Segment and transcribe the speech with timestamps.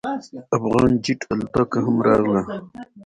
[0.57, 2.41] افغان جیټ الوتکه هم راغله.